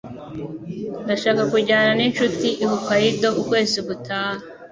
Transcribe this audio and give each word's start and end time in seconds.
Ndashaka 1.05 1.41
kujyana 1.51 1.91
ninshuti 1.97 2.47
i 2.63 2.65
Hokkaido 2.69 3.29
ukwezi 3.41 3.79
gutaha. 3.87 4.39